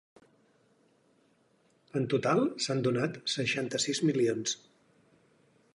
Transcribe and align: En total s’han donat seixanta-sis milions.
En 1.99 2.07
total 2.15 2.41
s’han 2.67 2.83
donat 2.87 3.21
seixanta-sis 3.35 4.05
milions. 4.11 4.57